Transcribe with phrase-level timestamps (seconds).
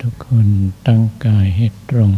[0.00, 0.46] ทุกคน
[0.86, 2.12] ตั้งกายให้ตรง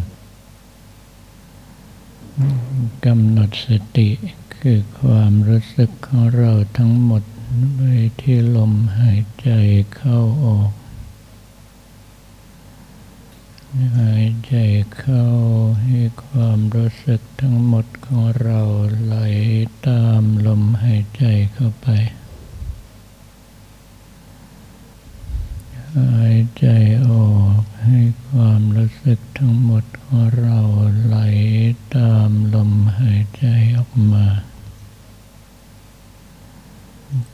[3.07, 4.09] กำหนดสติ
[4.57, 7.23] คือความรู้สึกของเราทั้งหมด
[7.75, 9.51] ไว้ที่ลมหายใจ
[9.97, 10.71] เข้าออก
[14.01, 14.55] หายใจ
[14.97, 15.25] เข้า
[15.83, 18.61] ให้ความรู้สึกทั้งหมดของเรา
[19.03, 19.17] ไหล
[19.89, 21.89] ตามลมหายใจเข้าไป
[25.97, 26.67] หายใจ
[27.09, 30.61] ออกให้ความรู้สึกทั้งหมดของเรา
[31.05, 31.17] ไหล
[31.97, 33.45] ตามลมหายใจ
[33.79, 34.27] ออกมา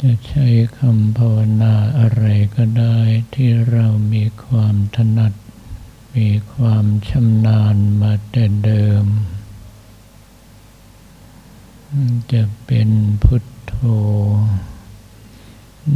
[0.01, 0.47] จะใช้
[0.79, 2.25] คำภาวนาอะไร
[2.57, 2.99] ก็ได้
[3.35, 5.33] ที่เรามีความถนัด
[6.17, 9.05] มีความชำนาญมาแต่เดิม
[12.33, 12.89] จะเป็น
[13.23, 13.75] พุทโธ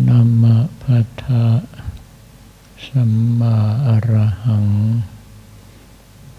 [0.09, 0.45] นัม
[0.83, 1.47] พัทธะ
[2.87, 4.13] สัมมาอร
[4.45, 4.69] หัง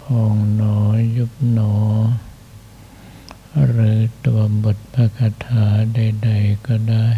[0.02, 0.78] พองหนอ
[1.16, 1.74] ยุบหนอ
[3.68, 7.08] หรือตัวบทพระคาถาใด ๆ ก็ได้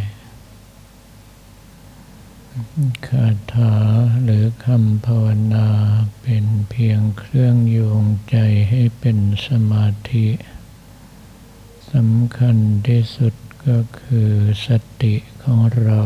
[3.08, 3.74] คาถา
[4.22, 5.68] หรือคำภาวนา
[6.20, 8.36] เป็นเพียงเครื่องโยงใจ
[8.70, 10.28] ให้เป็นสมาธิ
[11.92, 13.34] สำคัญที่สุด
[13.66, 14.30] ก็คือ
[14.66, 14.68] ส
[15.02, 15.14] ติ
[15.48, 16.02] ของเรา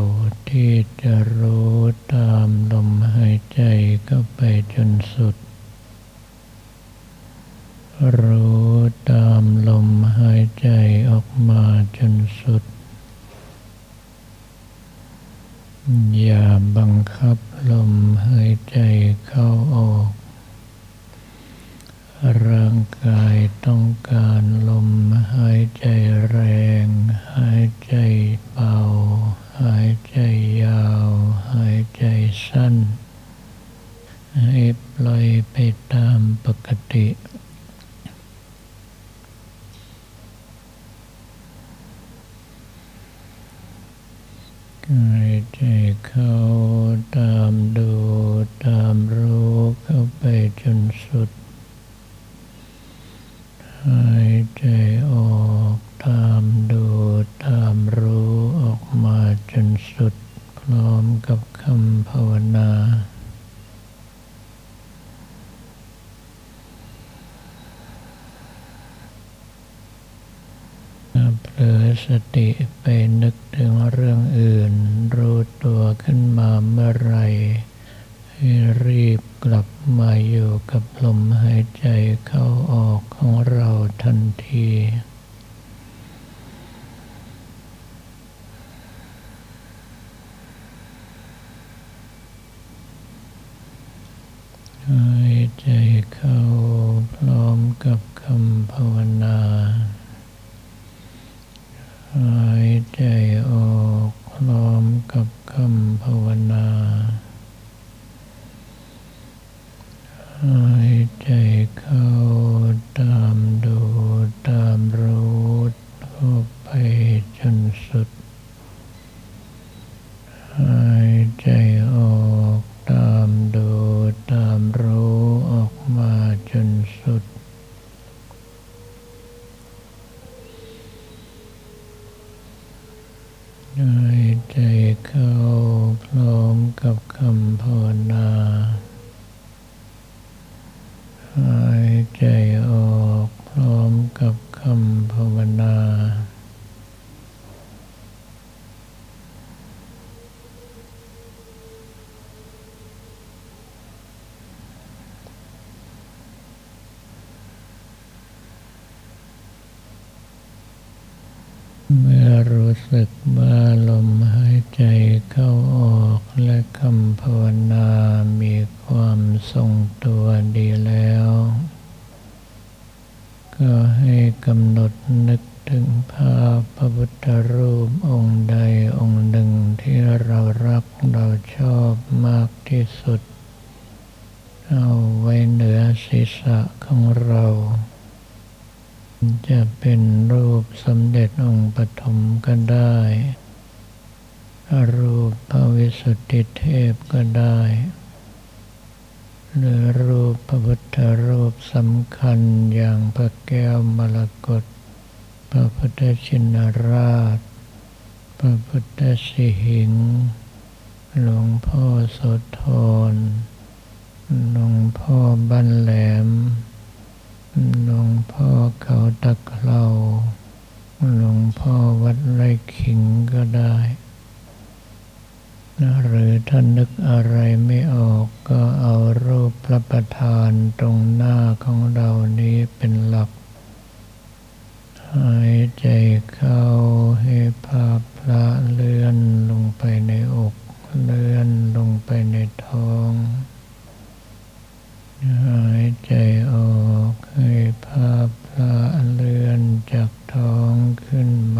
[0.49, 0.73] ที่
[1.03, 1.75] จะรู้
[2.15, 3.61] ตามลมหายใจ
[4.05, 4.41] เข้าไป
[4.73, 5.35] จนสุด
[8.21, 8.69] รู้
[9.11, 10.69] ตามลมหายใจ
[11.09, 11.63] ออกมา
[11.97, 12.63] จนสุด
[16.21, 17.37] อย่าบังคับ
[17.71, 17.91] ลม
[18.27, 18.79] หายใจ
[19.27, 20.09] เข้าออก
[22.47, 24.89] ร่างกายต้องการลม
[25.33, 25.85] หายใจ
[26.31, 26.39] แร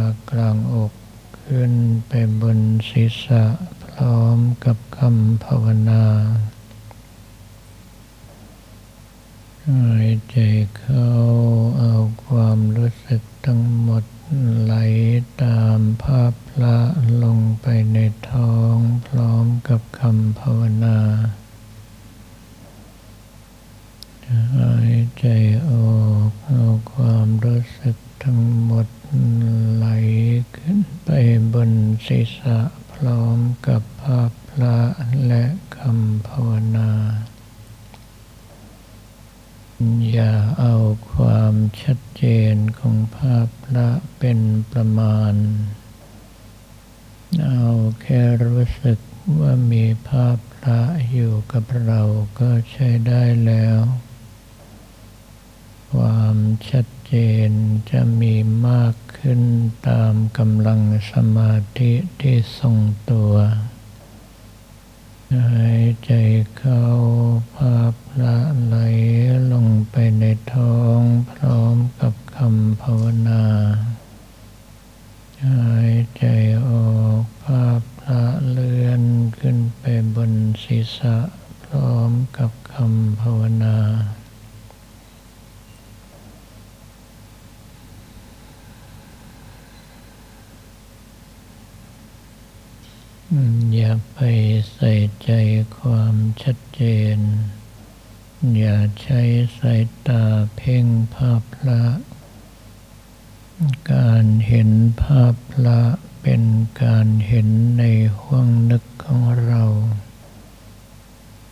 [0.10, 0.92] ากลางอก
[1.42, 1.74] ขึ้น
[2.08, 2.60] ไปบน
[2.90, 3.44] ศีรษะ
[3.84, 6.04] พร้อมกับคำภาวนา
[9.68, 10.38] หายใจ
[10.78, 11.10] เข้า
[11.80, 11.94] เอา
[12.26, 14.04] ความรู้สึกทั้งหมด
[14.64, 14.74] ไหล
[15.44, 16.78] ตามภาพพระ
[17.24, 17.98] ลงไปใน
[18.30, 18.78] ท้อง
[19.08, 20.98] พร้อมกับคำภาวนา
[24.58, 25.26] หายใจ
[25.70, 26.64] ออกเอา
[26.94, 28.88] ความรู้สึกทั้งหมด
[29.76, 29.88] ไหล
[30.58, 31.10] ขึ้นไป
[31.54, 31.72] บน
[32.08, 32.60] ศีรษะ
[32.94, 34.78] พร้อมกับภาพพระ
[35.28, 35.44] และ
[35.78, 36.92] คำภาวนา
[40.12, 40.76] อย่าเอา
[41.14, 42.24] ความชัดเจ
[42.54, 43.90] นของภาพพระ
[44.20, 44.40] เป็น
[44.72, 45.34] ประมาณ
[47.46, 47.66] เอา
[48.02, 49.00] แค่รู้สึก
[49.40, 50.82] ว่ามีภาพพระ
[51.12, 52.02] อยู่กับเรา
[52.40, 53.80] ก็ใช้ได้แล้ว
[55.94, 56.36] ความ
[56.70, 57.18] ชัด เจ
[57.52, 57.54] น
[57.92, 58.36] จะมี
[58.68, 59.42] มากขึ้น
[59.88, 62.78] ตามกำลังสมาธิที่ทรง
[63.12, 63.34] ตัว
[65.36, 66.12] หายใจ
[66.58, 66.86] เข้า
[67.56, 68.78] ภาพละไหล
[69.54, 70.24] ลงไปใน
[70.54, 71.02] ท้อง
[71.32, 73.44] พร้อมกับคำภาวนา
[75.48, 76.26] หายใจ
[76.70, 79.04] ออกภาพละเลื่อน
[79.40, 79.84] ขึ้นไป
[80.16, 80.32] บน
[80.64, 81.18] ศีรษะ
[81.66, 83.78] พร้อมกับคำภาวนา
[93.76, 94.20] อย่าไป
[94.74, 94.94] ใส่
[95.24, 95.32] ใจ
[95.80, 96.82] ความชัดเจ
[97.16, 97.18] น
[98.58, 99.22] อย่าใช้
[99.58, 100.24] สายตา
[100.56, 100.86] เพ่ง
[101.16, 101.84] ภาพละ
[103.94, 104.70] การเห็น
[105.04, 105.36] ภาพ
[105.66, 105.82] ละ
[106.22, 106.44] เป็น
[106.84, 107.48] การเห็น
[107.80, 107.84] ใน
[108.20, 109.64] ห้วงนึกของเรา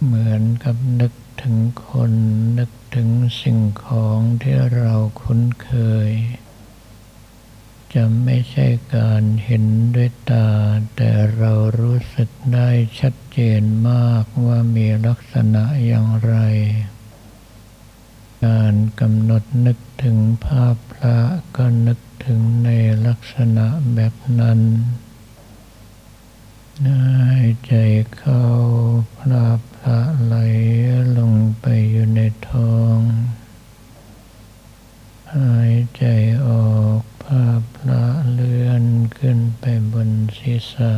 [0.04, 1.56] เหมือนกับนึกถึง
[1.88, 2.12] คน
[2.58, 3.10] นึกถึง
[3.42, 5.72] สิ่งของที่เราคุ้นเค
[6.08, 6.10] ย
[8.02, 9.66] จะไม่ใช่การเห็น
[9.96, 10.50] ด้วยตา
[10.96, 16.36] แต่เรารู้สึกได้ชัดเจนมากว่ามีลักษณะอย่างไร
[18.46, 21.20] การกำหนดนึกถึงภาพพระ
[21.56, 22.70] ก็นึกถึงใน
[23.08, 23.66] ลักษณะ
[23.96, 24.60] แบบนั้น
[26.86, 27.74] หายใจ
[28.18, 28.46] เข้า
[29.18, 30.36] พระพระไหล
[31.18, 32.98] ลงไปอยู่ในท้อง
[35.36, 36.04] หายใจ
[36.48, 38.84] ออกภาพพระเลื่อน
[39.18, 39.64] ขึ้นไป
[39.94, 40.94] บนศีรษะ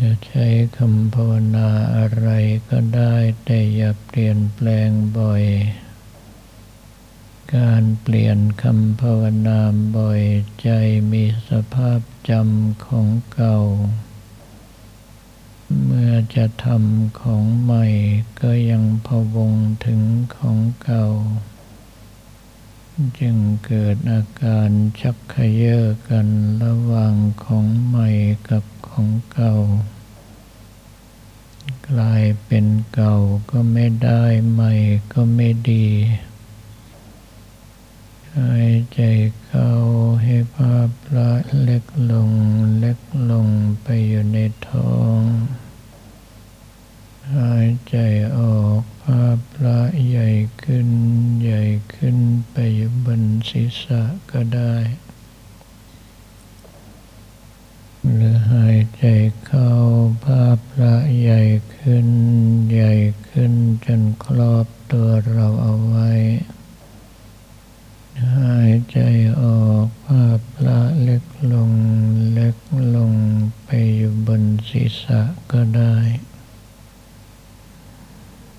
[0.00, 0.46] จะใช้
[0.76, 2.28] คำภาวนาอะไร
[2.68, 3.14] ก็ได้
[3.44, 5.44] แต่อย่าเปลี่ยนแปลงบ่อย
[7.56, 9.60] การเปลี่ยนคำภาวนา
[9.96, 10.22] บ่อย
[10.62, 10.68] ใจ
[11.12, 13.58] มีสภาพจำของเก่า
[15.84, 17.84] เมื่อจะทำของใหม่
[18.40, 19.52] ก็ยังพะวง
[19.86, 20.00] ถึง
[20.36, 21.06] ของเก่า
[23.20, 23.36] จึง
[23.66, 26.26] เกิดอาการชักขยเยอกัน
[26.64, 28.08] ระหว่างของใหม่
[28.48, 29.54] กับของเก่า
[31.88, 33.16] กลายเป็นเก่า
[33.50, 34.22] ก็ไม่ได้
[34.52, 34.72] ใหม่
[35.12, 35.86] ก็ไม่ดี
[38.38, 39.00] หายใจ
[39.44, 39.70] เข้า
[40.22, 41.32] ให้ภาพละ
[41.62, 42.30] เล็กลง
[42.78, 42.98] เล็ก
[43.30, 43.48] ลง
[43.82, 45.20] ไปอยู่ในท้อง
[47.36, 47.96] หายใจ
[48.38, 50.28] ออกภาพพระใหญ่
[50.62, 50.88] ขึ้น
[51.42, 51.62] ใหญ่
[51.94, 52.16] ขึ้น
[52.52, 54.74] ไปอยู่บนศีรษะก็ได้
[58.14, 59.04] หรือหายใจ
[59.46, 59.70] เข้า
[60.24, 61.42] ภาพพระใหญ่
[61.76, 62.08] ขึ้น
[62.72, 62.92] ใหญ่
[63.28, 63.52] ขึ้น
[63.84, 66.10] จนครอบตัวเราเอาไว้
[68.28, 68.98] หายใจ
[69.42, 71.72] ออกภาพพระเล็กลง
[72.32, 72.56] เล็ก
[72.96, 73.12] ลง
[73.64, 75.20] ไปอยู่บนศีรษะ
[75.52, 75.96] ก็ได้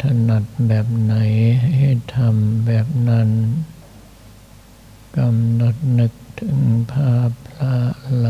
[0.01, 1.13] ถนัดแบบไหน
[1.75, 3.29] ให้ทำแบบนั้น
[5.17, 6.57] กำหนดนึกถึง
[6.91, 7.75] ภาพพระ
[8.15, 8.29] ไหล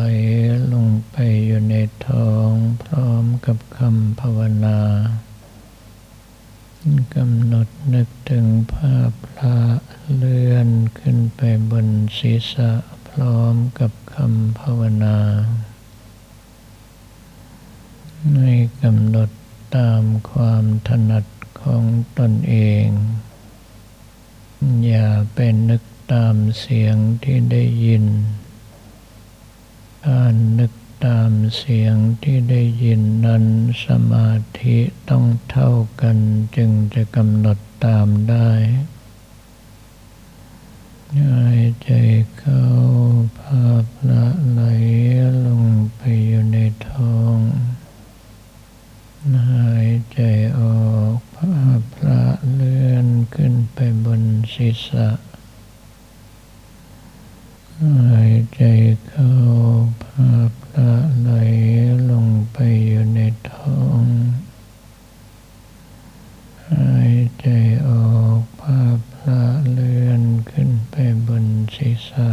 [0.74, 1.76] ลงไปอยู่ใน
[2.08, 2.52] ท้อง
[2.84, 4.80] พร้อมกับคำภาวนา
[7.16, 9.58] กำหนดนึกถึงภาพพระ
[10.16, 10.70] เลื่อน
[11.00, 12.72] ขึ้นไปบนศีรษะ
[13.08, 15.18] พร้อมกับคำภาวนา
[18.36, 18.40] ใน
[18.82, 19.30] กำหนด
[19.78, 21.26] ตามความถนัด
[21.62, 21.84] ของ
[22.20, 22.86] ตนเอง
[24.86, 25.84] อย่าเป็นนึก
[26.14, 28.06] ตามเสียงที่ได้ยิน
[30.08, 30.72] การนึก
[31.06, 33.46] ตามเสียงที่ได้ยินนั้น
[33.86, 34.30] สมา
[34.60, 34.78] ธิ
[35.10, 36.18] ต้องเท่ากัน
[36.56, 38.50] จึงจะกำหนดตามได้
[41.20, 41.92] หายใจ
[42.38, 42.66] เข้า
[43.40, 44.62] ภาพละไหล
[45.46, 45.64] ลง
[45.96, 47.38] ไปอยู่ในท้อง
[49.52, 50.20] หายใจ
[50.60, 54.22] ออกภาพละเลื่อนขึ้นไปบน
[54.54, 55.10] ศีรษะ
[58.10, 58.64] หายใจ
[59.08, 59.32] เข้า
[60.06, 61.32] ภาพ ละไหล
[62.12, 63.20] ลงไปอยู่ใน
[63.52, 64.04] ท้อง
[66.70, 67.48] หายใจ
[67.88, 70.96] ออกภาพละเลือนขึ้นไป
[71.28, 72.32] บนศีรษะ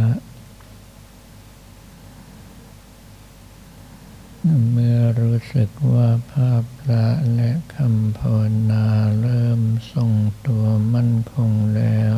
[4.71, 8.39] เมื่อรู้สึกว่าภาพละและคำภาว
[8.71, 8.85] นา
[9.21, 9.61] เริ่ม
[9.93, 10.11] ทรง
[10.47, 12.17] ตัวมั่นคงแล้ว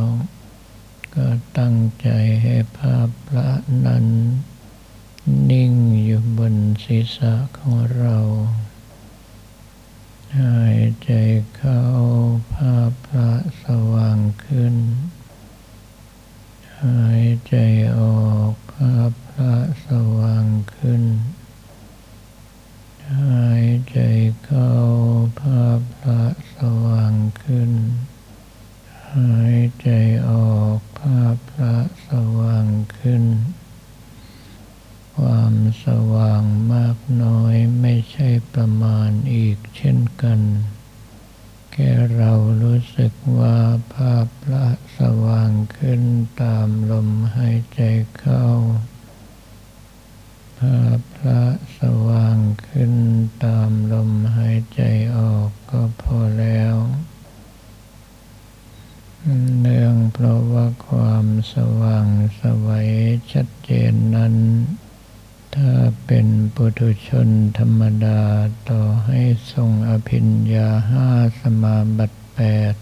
[1.16, 2.10] ก็ตั้งใจ
[2.44, 3.50] ให้ภาพพระ
[3.86, 4.06] นั้น
[5.50, 5.74] นิ่ง
[6.04, 8.18] อยู่บนศีรษะของเรา
[10.40, 11.12] หายใจ
[11.56, 11.82] เข้า
[12.54, 13.32] ภาพพระ
[13.64, 14.76] สว่างขึ้น
[16.84, 17.56] หายใจ
[18.00, 19.56] ออกภาพพระ
[19.88, 21.04] สว่างขึ้น
[23.20, 23.98] หายใจ
[24.44, 24.72] เข้า
[25.42, 26.24] ภาพพระ
[26.56, 27.14] สว่าง
[27.44, 27.72] ขึ้น
[29.16, 29.90] หายใจ
[30.30, 31.76] ออกภาพพระ
[32.08, 32.10] ส
[32.40, 32.66] ว่าง
[33.00, 33.26] ขึ้น
[35.20, 40.40] ความสว่างมากน้อยไม่ใช่ประมาณอีกเช่นกัน
[41.72, 43.58] แค่เรารู้สึกว่า
[43.96, 44.66] ภาพพระ
[45.00, 46.02] สว่างขึ้น
[46.42, 47.82] ตามลมหายใจ
[48.18, 48.46] เข้า
[50.60, 51.44] ภาพพระ
[51.80, 52.38] สว่าง
[52.68, 52.94] ขึ้น
[53.46, 54.82] ตามลมหายใจ
[55.18, 56.76] ออกก็พอแล้ว
[59.60, 62.06] เนื่องเพราะว่าความสว่าง
[62.40, 62.90] สวัย
[63.32, 64.36] ชัดเจนนั้น
[65.60, 65.74] ถ้า
[66.06, 68.22] เป็นปุถุชนธรรมดา
[68.70, 69.22] ต่อให้
[69.54, 71.10] ทรงอภิญญาห้า
[71.42, 72.40] สมาบัติแป
[72.72, 72.74] ด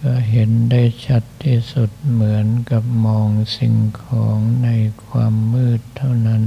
[0.00, 4.68] ก็เห็นได้ชัดที่สุดเหมือนกับมองสิ่งของใน
[5.06, 6.42] ความมืดเท่านั้น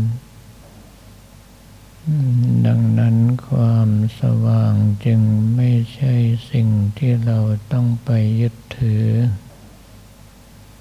[2.67, 3.17] ดังนั้น
[3.50, 3.89] ความ
[4.22, 4.74] สว่าง
[5.05, 5.22] จึง
[5.55, 6.13] ไม่ใช่
[6.51, 7.39] สิ่งที่เรา
[7.74, 8.10] ต้องไป
[8.41, 9.07] ยึดถือ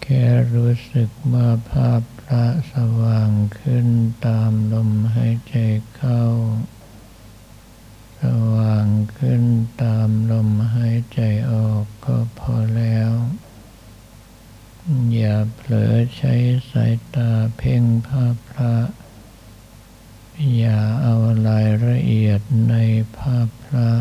[0.03, 3.89] แค่รู้สึกว่าภาพพระสว่างขึ้น
[4.27, 5.57] ตามลมหายใจ
[5.95, 6.23] เข้า
[8.23, 8.25] ส
[8.55, 8.87] ว่าง
[9.19, 9.43] ขึ้น
[9.83, 11.21] ตามลมหายใจ
[11.53, 13.13] ออกก็พอแล้ว
[15.15, 16.35] อย่าเผลอใช้
[16.71, 18.77] สายตาเพ่งภาพพระ
[20.57, 21.15] อย่าเอา
[21.49, 22.75] รายละเอียดใน
[23.19, 23.93] ภาพพระ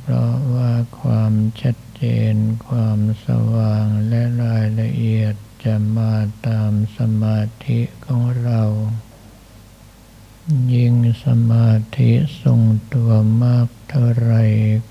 [0.00, 2.36] เพราะว่าความชัดเจน
[2.66, 6.14] ความสว่างและรายละเอียด จะมา
[6.48, 8.62] ตามสมาธิของเรา
[10.74, 12.10] ยิ่งสมาธิ
[12.42, 12.60] ทรง
[12.94, 13.12] ตัว
[13.44, 14.34] มากเท่าไร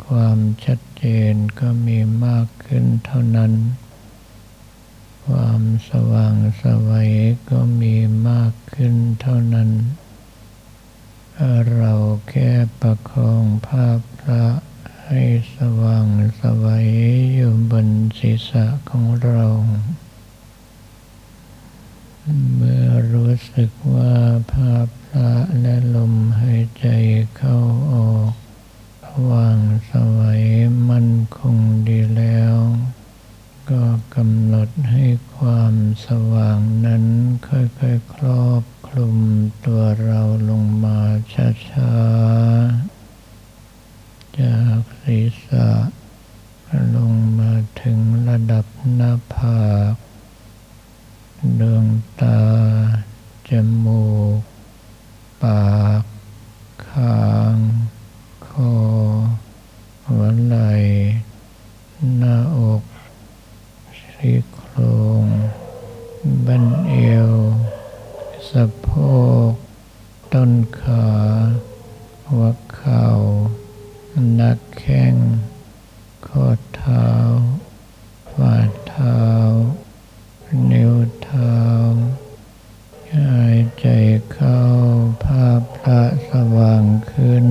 [0.05, 3.53] ความชัดเจนก็มีมากขึ้นเท่านั้น
[5.27, 7.11] ความสว่างสวัย
[7.49, 7.95] ก็มี
[8.29, 9.69] มากขึ้นเท่านั้น
[11.75, 11.93] เรา
[12.29, 14.45] แค่ประคองภาพพระ
[15.05, 15.21] ให้
[15.55, 16.05] สว่าง
[16.39, 16.89] สวัย
[17.35, 17.87] อยู่บน
[18.19, 19.45] ศีรษะของเรา
[22.55, 24.15] เมื่อรู้สึกว่า
[24.53, 25.31] ภาพพระ
[25.61, 26.87] และลมหายใจ
[27.35, 27.57] เข้า
[27.93, 28.33] ออก
[29.29, 29.59] ว่าง
[29.89, 30.43] สวัย
[30.89, 31.57] มั่นคง
[31.87, 32.55] ดีแล้ว
[33.71, 33.83] ก็
[34.15, 35.05] กำหนดให้
[35.37, 35.73] ความ
[36.05, 37.05] สว่างนั้น
[37.47, 39.17] ค่อยๆครอบคลุม
[39.65, 40.99] ตัวเราลงมา
[41.33, 45.69] ช้าๆ จากศีรษะ
[46.95, 49.93] ลงมาถึงระดับหน้าผาก
[51.59, 51.85] ดวง
[52.21, 52.41] ตา
[53.49, 53.51] จ
[53.85, 54.05] มู
[54.37, 54.39] ก
[55.43, 55.63] ปา
[56.01, 56.03] ก
[56.87, 57.55] คาง
[58.47, 58.75] คอ
[60.07, 60.71] หัวไหล่
[62.17, 62.83] หน้าอก
[63.99, 64.77] ซี่โคร
[65.23, 65.25] ง
[66.45, 66.93] บันเอ
[67.29, 67.31] ว
[68.49, 68.89] สะโพ
[69.49, 69.51] ก
[70.33, 71.07] ต้นขา
[72.27, 73.05] หัวเข่า
[74.39, 75.15] นักแข้ง
[76.27, 77.09] ข้อเท้า
[78.33, 78.55] ฝ่า
[78.87, 79.21] เท้า
[80.71, 81.57] นิ้วเท้า
[83.17, 83.87] หายใจ
[84.33, 84.61] เข้า
[85.25, 87.45] ภาพพระสว่างขึ้น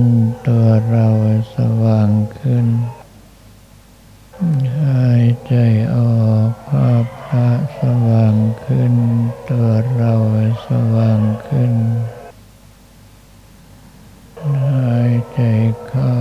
[0.47, 1.07] ตัวเรา
[1.55, 2.67] สว่างขึ้น
[4.81, 5.55] หายใจ
[5.95, 8.93] ออกภาพพระสว่างขึ้น
[9.49, 10.13] ตัวเรา
[10.67, 11.73] สว่างขึ้น
[14.67, 15.41] หายใจ
[15.87, 16.18] เข้า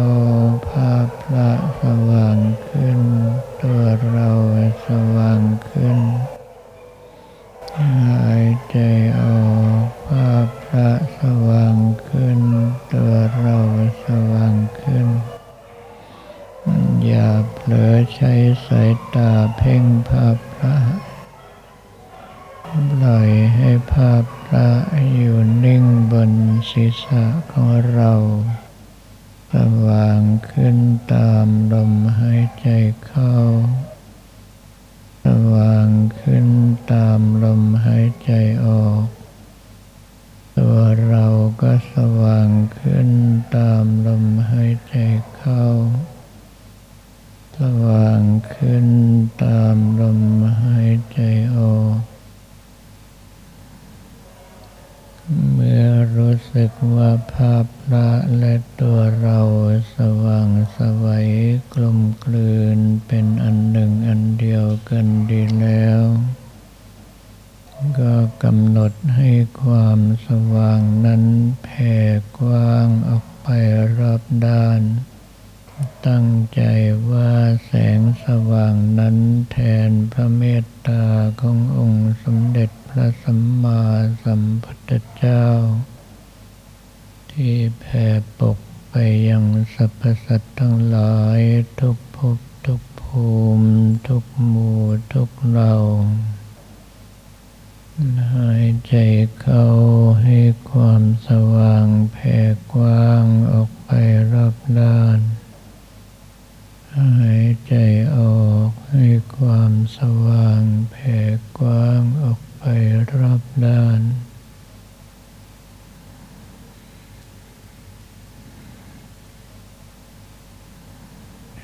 [113.16, 114.00] รอบด้าน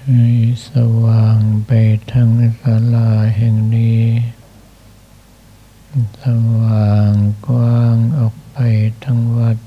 [0.03, 0.27] ให้
[0.69, 0.71] ส
[1.03, 1.73] ว่างไป
[2.13, 4.05] ทั้งศาลาแห่งนี้
[6.23, 6.25] ส
[6.59, 7.13] ว่าง
[7.49, 8.59] กว้างออกไป
[9.05, 9.59] ทั้งวัด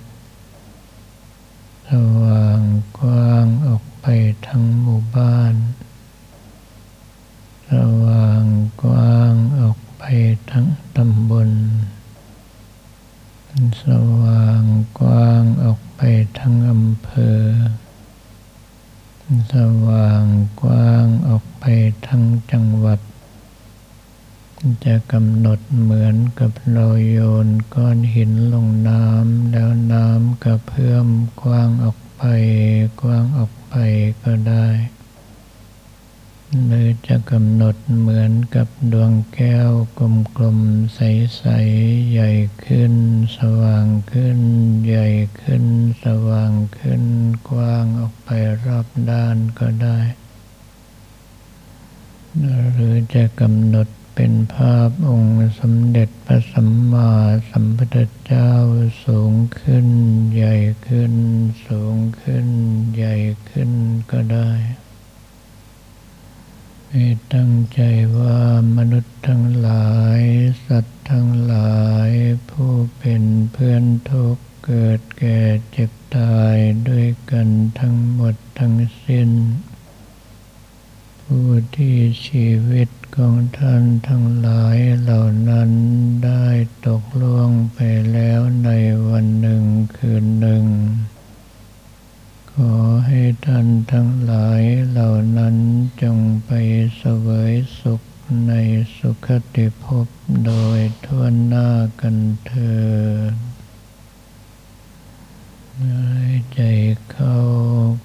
[1.89, 2.59] สว่าง
[2.99, 4.05] กว้างออกไป
[4.47, 5.55] ทั้งหมู่บ้าน
[7.69, 7.71] ส
[8.03, 8.43] ว่าง
[8.83, 10.03] กว้างออก ไป
[10.51, 10.65] ทั้ง
[10.97, 11.49] ตำบล
[13.83, 13.85] ส
[14.21, 14.61] ว่าง
[14.99, 16.01] กว้างออกไป
[16.39, 17.41] ทั้งอำเภอ
[19.53, 19.55] ส
[19.87, 20.23] ว่าง
[20.61, 21.65] กว้างออกไป
[22.07, 22.99] ทั้งจังหวัด
[24.85, 31.07] จะกำหนดเหมือนกับเราโยนก้อนหินลงน้ำแล้วน้ำกระเพื่อม
[31.41, 32.23] กว้างออกไป
[33.01, 33.75] กว้างออกไป
[34.23, 34.67] ก็ได้
[36.55, 39.71] หรือจะกำหนดเหมือนกับดวงแก้ว
[40.37, 42.31] กลมๆใสๆใหญ่
[42.65, 42.93] ขึ้น
[43.37, 44.39] สว่างขึ้น
[44.85, 45.07] ใหญ่
[45.41, 45.65] ขึ้น
[46.03, 47.03] สว่างขึ้น
[47.49, 48.29] กว้างออกไป
[48.65, 49.99] รอบด้านก็ได้
[52.73, 57.11] หรือจะกำหนดเป็นภาพองค์สมเด็จพระสัมมา
[57.49, 58.51] สัมพุทธเจ้า
[59.05, 59.87] สูงขึ้น
[60.35, 60.55] ใหญ่
[60.87, 61.13] ขึ้น
[61.67, 62.47] สูงขึ้น
[62.95, 63.15] ใหญ่
[63.49, 63.71] ขึ้น
[64.11, 64.51] ก็ได้
[66.91, 67.81] ให้ตั้งใจ
[68.17, 68.39] ว่า
[68.77, 69.87] มนุษย์ทั้งหลา
[70.19, 70.21] ย
[70.65, 72.09] สัตว์ทั้งหลาย
[72.49, 76.55] ผู้เป็นเพื่อนทุกเกิดแก่เจ็บตาย
[76.89, 79.29] ด้วยกันทั้งหมดทั้งสิ้น
[81.21, 81.97] ผู้ที่
[82.27, 85.71] ชีวิตของท่านทั้งหลายเหล่านั้น
[86.25, 86.47] ได้
[86.87, 87.79] ตกล่วงไป
[88.13, 88.69] แล้วใน
[89.07, 89.63] วันหนึ่ง
[89.97, 90.65] คืนหนึ่ง
[92.61, 95.55] ขอให้ท่านทั้งหลายเหล่านั้น
[96.01, 96.51] จงไป
[96.97, 98.01] เสวยสุข
[98.47, 98.53] ใน
[98.97, 100.07] สุขติภพ
[100.45, 101.69] โดยทั่วหน้า
[102.01, 102.77] กันเถิ
[103.31, 103.35] ด
[105.83, 106.61] หายใจ
[107.11, 107.37] เข้า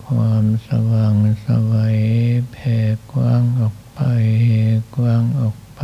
[0.07, 2.01] ความสว่างสวัย
[2.53, 2.79] แผ่
[3.13, 4.01] กว้างออกไป
[4.97, 5.83] กว้างออกไป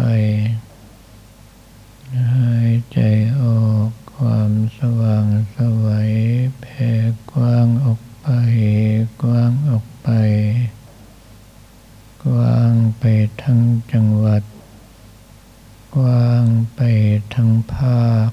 [2.34, 2.98] หายใจ
[3.42, 6.12] ออกความสว่างสวัย
[6.60, 6.90] แผ่
[7.32, 8.38] กว้างออก ไป
[9.22, 10.08] กว้างออกไป
[12.24, 13.04] กว้างไป
[13.42, 13.60] ทั้ง
[13.92, 14.42] จังหวัด
[15.96, 16.80] กว้างไป
[17.34, 18.30] ทั้งภาค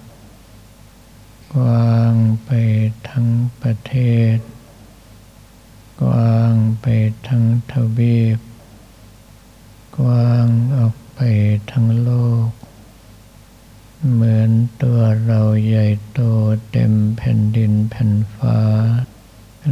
[1.56, 2.14] กว้าง
[2.46, 2.52] ไป
[3.10, 3.28] ทั้ง
[3.62, 3.94] ประเท
[4.36, 4.38] ศ
[6.02, 6.86] กว้างไป
[7.28, 8.40] ทั้งทวีป
[9.98, 11.20] กว้างออกไป
[11.72, 12.12] ทั้งโล
[12.48, 12.50] ก
[14.12, 14.52] เหมือน
[14.84, 16.20] ตัวเราใหญ่โต
[16.72, 18.60] เต็มแผ่นดินแผ่นฟ้า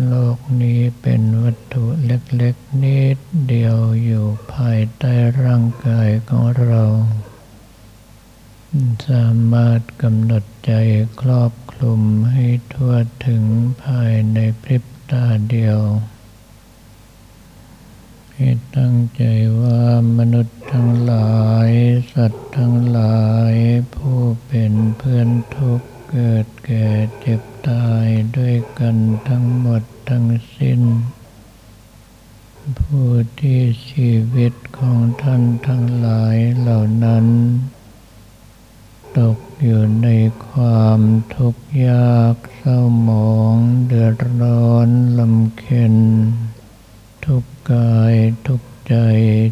[0.01, 6.84] โลกนี้เป็นวัตถุเล็กๆนิดเดียวอยู่ภายใต้ร่างกายของเรา
[9.08, 10.73] สามารถกำหนดใจ
[11.21, 12.01] ครอบคลุม
[12.32, 12.93] ให้ทั่ว
[13.27, 13.43] ถึง
[13.84, 15.79] ภายในพริบตาเดียว
[18.34, 19.23] ให้ตั้งใจ
[19.62, 19.84] ว่า
[20.17, 21.69] มนุษย์ทั้งหลาย
[22.13, 23.56] สัตว์ทั้งหลาย
[23.95, 25.82] ผู้เป็นเพื่อนทุก
[26.15, 26.88] เกิดแก่
[27.19, 28.97] เจ็บตายด้วยกัน
[29.30, 30.82] ทั้งหมดทั้งสิ้น
[32.80, 37.26] ผู้ที่ชีวิตของท่านทั้งหลายเหล่านั้น
[39.19, 40.10] ตกอยู่ใน
[40.49, 40.99] ความ
[41.36, 43.56] ทุกข์ยากเศร้าหมอง
[43.88, 45.95] เดือดร้อนลำเค็ญ
[47.26, 48.15] ทุกกาย
[48.47, 48.95] ทุกใจ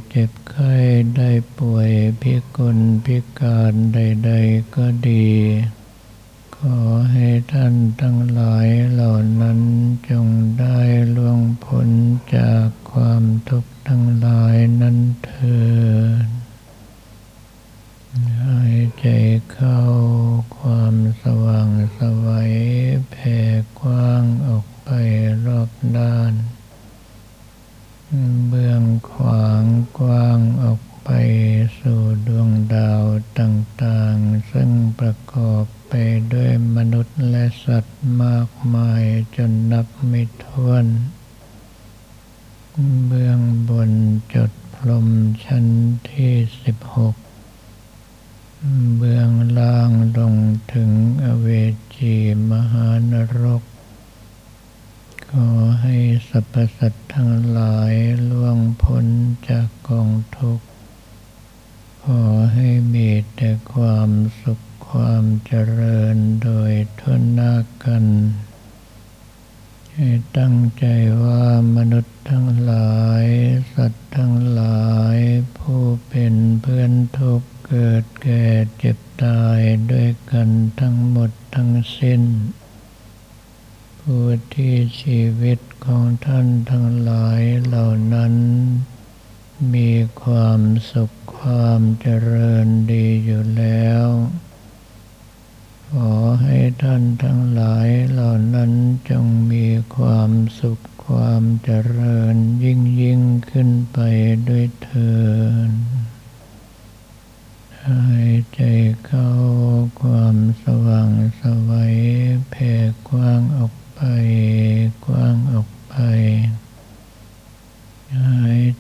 [0.10, 0.76] เจ็บไข้
[1.17, 1.89] ได้ป่วย
[2.21, 5.30] พิกลพิการใด ๆ ก็ดี
[6.65, 9.60] ขอให้ท่านทั้งหลายเหล่านั้น
[10.10, 10.28] จง
[10.60, 10.80] ได้
[11.15, 11.89] ล่วงพ้น
[12.36, 15.62] จากความทุกข์ทั้งหลายนั้นเถิ
[16.00, 16.00] ด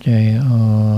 [0.03, 0.37] 对系。
[0.37, 0.90] 呃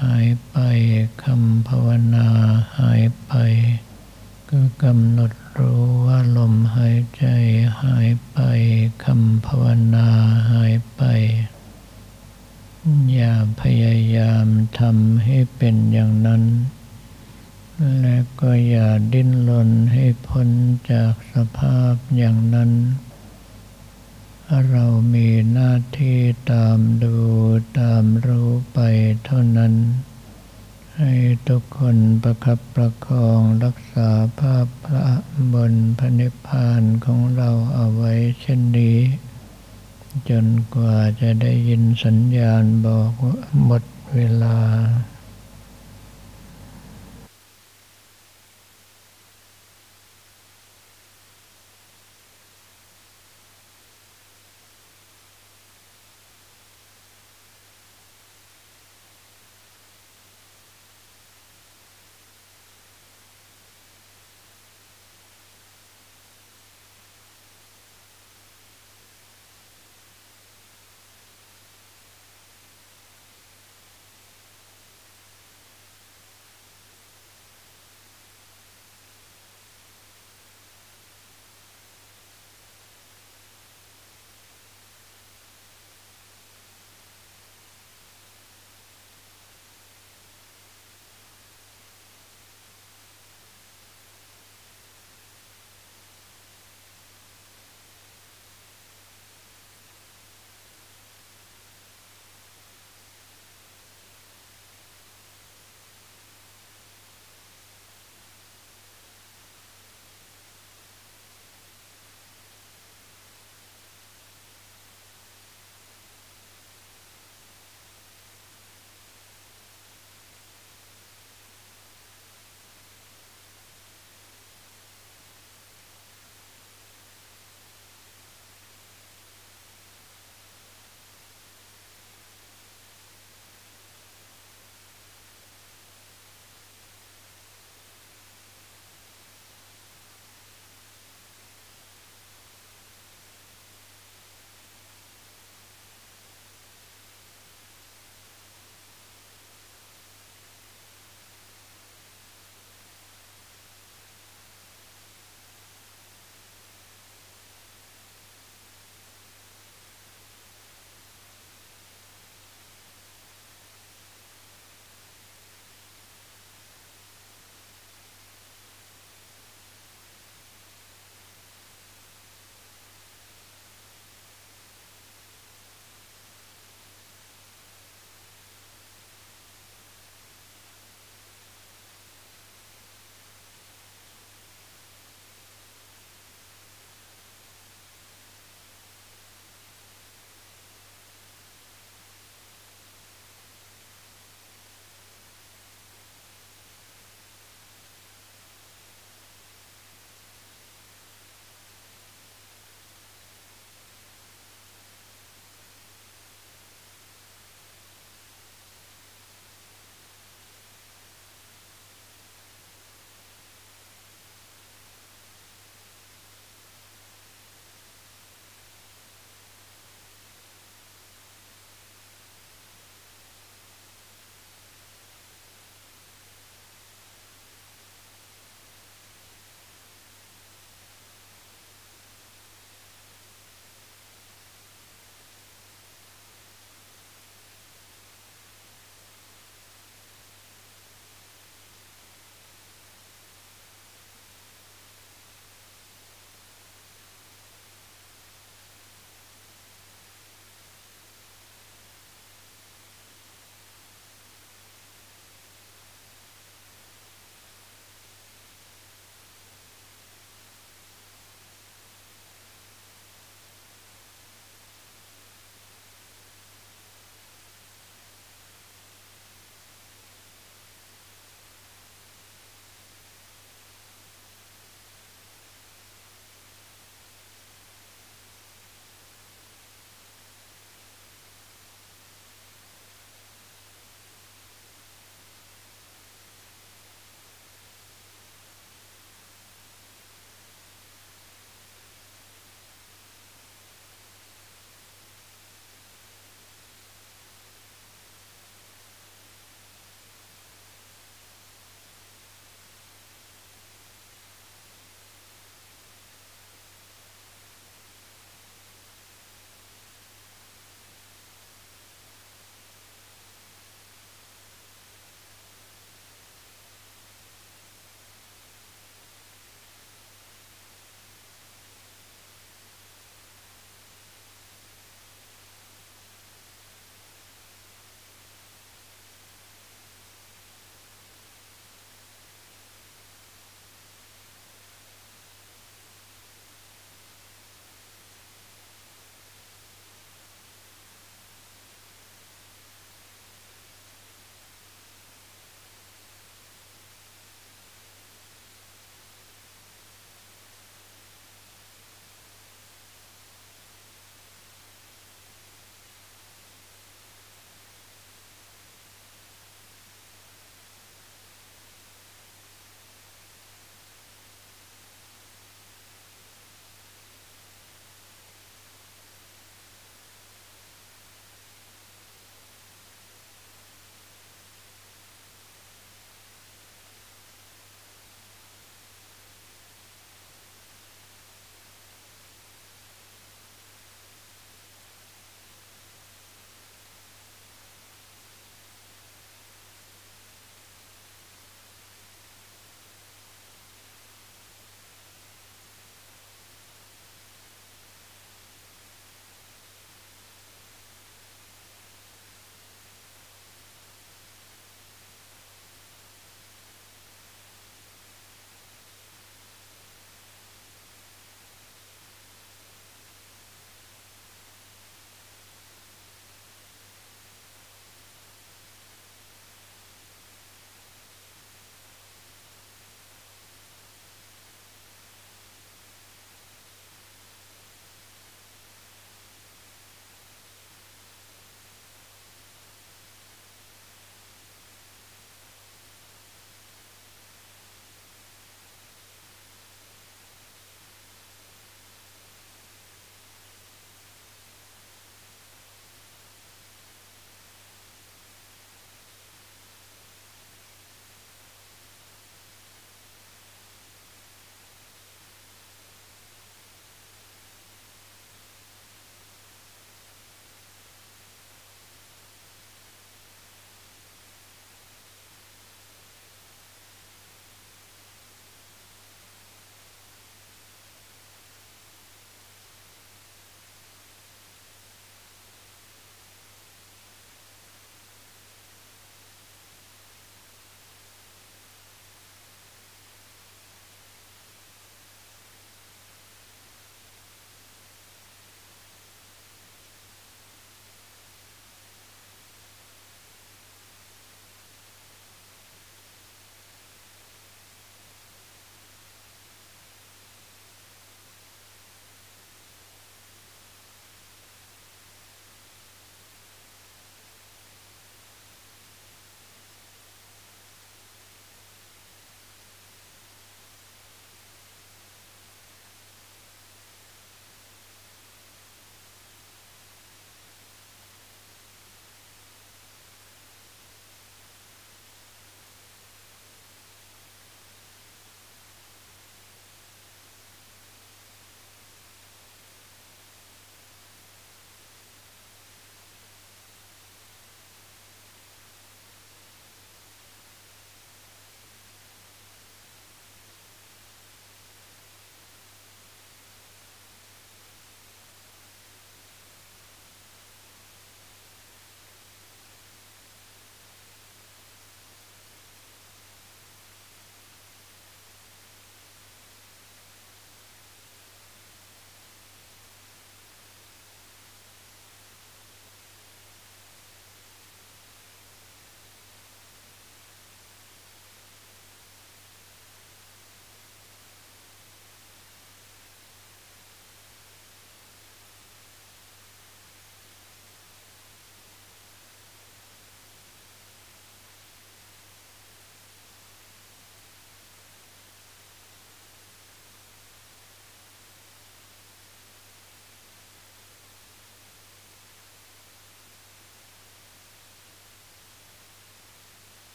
[0.00, 0.56] หายไป
[1.24, 2.28] คำภาวนา
[2.78, 3.32] หายไป
[4.50, 7.26] ก็กำหนดรู้ว่าลมหายใจ
[7.82, 8.38] หายไป
[9.04, 10.08] คำภาวนา
[10.52, 11.02] หายไป
[13.14, 14.46] อย่าพยายาม
[14.80, 16.42] ทำให้เป็นอย่างนั้น
[18.00, 20.48] และก็อย่าดิ้นรนให้พ้น
[20.92, 22.70] จากสภาพอย่างนั้น
[24.70, 26.18] เรามีหน้าที่
[26.52, 27.16] ตามดู
[27.80, 28.78] ตามรู้ไป
[29.24, 29.74] เท่านั้น
[30.98, 31.12] ให้
[31.48, 35.02] ทุกคนประคับประคองรักษาภาพพระ
[35.52, 38.98] บนพระนิพพานของเราเอาไว้เช่นนี้
[40.30, 43.10] จนกว่าจะได้ยินสัญญาณบอก
[43.64, 43.82] หมด
[44.14, 44.56] เวลา